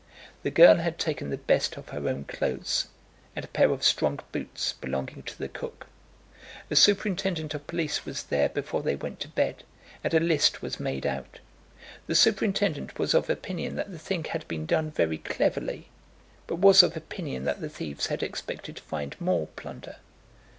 [0.41, 2.87] The girl had taken the best of her own clothes,
[3.35, 5.85] and a pair of strong boots belonging to the cook.
[6.71, 9.63] A superintendent of police was there before they went to bed,
[10.03, 11.37] and a list was made out.
[12.07, 15.89] The superintendent was of opinion that the thing had been done very cleverly,
[16.47, 19.97] but was of opinion that the thieves had expected to find more plunder.